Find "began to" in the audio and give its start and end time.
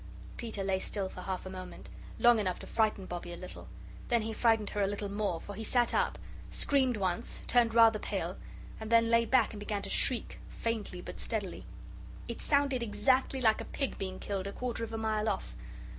9.59-9.91